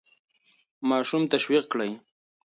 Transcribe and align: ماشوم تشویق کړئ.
ماشوم 0.89 1.23
تشویق 1.31 1.63
کړئ. 1.71 1.91